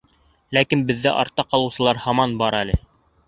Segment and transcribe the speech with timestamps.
[0.57, 2.79] Ләкин беҙҙә артта ҡалыусылар һаман бар әле.